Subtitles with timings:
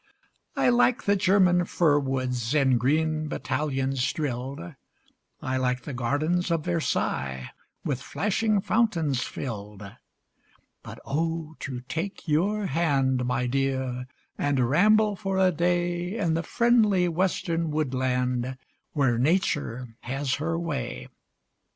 [0.55, 4.73] I like the German fir woods, in green battalions drilled;
[5.43, 7.51] I like the gardens of Versailles
[7.85, 9.83] with flashing fountains filled;
[10.81, 14.07] But, oh, to take your hand, my dear,
[14.39, 18.57] and ramble for a day In the friendly western woodland
[18.93, 21.09] where Nature has her way!